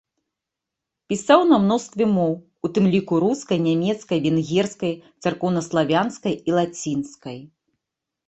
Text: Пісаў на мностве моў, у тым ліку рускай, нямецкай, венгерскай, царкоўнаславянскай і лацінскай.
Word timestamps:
Пісаў 1.11 1.41
на 1.49 1.57
мностве 1.65 2.05
моў, 2.17 2.31
у 2.67 2.71
тым 2.77 2.85
ліку 2.93 3.13
рускай, 3.23 3.57
нямецкай, 3.67 4.23
венгерскай, 4.25 4.93
царкоўнаславянскай 5.25 6.33
і 6.49 6.57
лацінскай. 6.61 7.39